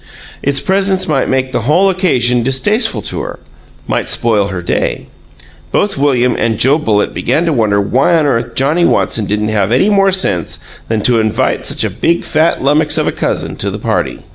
[0.41, 3.37] Its presence might make the whole occasion distasteful to her
[3.87, 5.05] might spoil her day.
[5.71, 9.71] Both William and Joe Bullitt began to wonder why on earth Johnnie Watson didn't have
[9.71, 13.69] any more sense than to invite such a big, fat lummox of a cousin to
[13.69, 14.23] the party.